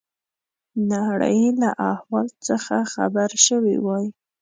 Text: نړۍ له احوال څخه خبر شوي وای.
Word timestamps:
نړۍ 0.91 1.39
له 1.61 1.69
احوال 1.91 2.27
څخه 2.47 2.75
خبر 2.93 3.29
شوي 3.45 3.75
وای. 3.85 4.05